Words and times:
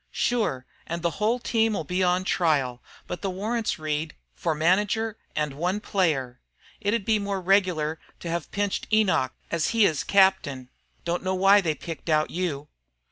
"Shure, 0.09 0.65
an' 0.87 1.01
the 1.01 1.11
whole 1.21 1.37
team 1.37 1.77
'll 1.77 1.83
be 1.83 2.01
on 2.03 2.23
trial, 2.23 2.81
but 3.05 3.21
the 3.21 3.29
warrants 3.29 3.77
read 3.77 4.15
for 4.33 4.55
manager 4.55 5.15
and, 5.35 5.53
one 5.53 5.79
player. 5.79 6.39
It'd 6.79 7.05
been 7.05 7.21
more 7.21 7.39
regular 7.39 7.99
to 8.21 8.27
hev 8.27 8.49
pinched 8.49 8.87
Enoch, 8.91 9.31
as 9.51 9.67
he 9.77 9.85
is 9.85 10.03
captain. 10.03 10.69
Don't 11.05 11.21
know 11.21 11.35
why 11.35 11.61
they 11.61 11.75
picked 11.75 12.09
out 12.09 12.31
you." 12.31 12.67